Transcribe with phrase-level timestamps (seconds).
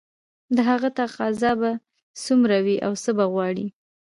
[0.55, 1.71] د هغه تقاضا به
[2.23, 3.67] څومره وي او څه به غواړي